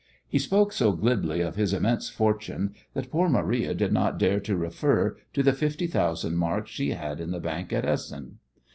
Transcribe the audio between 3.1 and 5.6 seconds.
poor Maria did not dare to refer to the